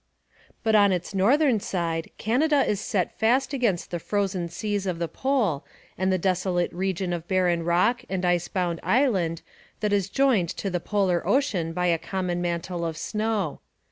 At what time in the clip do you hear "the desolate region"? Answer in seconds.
6.11-7.13